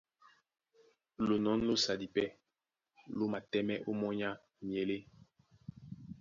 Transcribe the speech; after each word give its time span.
Lonɔ̌n 1.27 1.59
lósadi 1.67 2.07
pɛ́ 2.15 2.27
ló 3.17 3.23
matɛ́mɛ́ 3.33 3.81
ómɔ́ny 3.89 4.21
á 4.27 4.31
myelé. 4.67 4.97